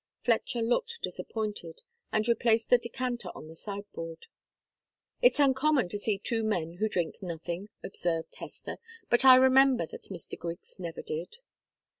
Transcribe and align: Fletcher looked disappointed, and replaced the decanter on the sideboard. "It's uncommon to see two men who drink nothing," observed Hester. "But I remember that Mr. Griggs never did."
Fletcher 0.23 0.63
looked 0.63 0.97
disappointed, 1.03 1.83
and 2.11 2.27
replaced 2.27 2.71
the 2.71 2.79
decanter 2.79 3.29
on 3.35 3.47
the 3.47 3.55
sideboard. 3.55 4.25
"It's 5.21 5.39
uncommon 5.39 5.89
to 5.89 5.99
see 5.99 6.17
two 6.17 6.41
men 6.43 6.77
who 6.77 6.89
drink 6.89 7.21
nothing," 7.21 7.69
observed 7.83 8.33
Hester. 8.39 8.79
"But 9.11 9.25
I 9.25 9.35
remember 9.35 9.85
that 9.85 10.05
Mr. 10.05 10.39
Griggs 10.39 10.79
never 10.79 11.03
did." 11.03 11.37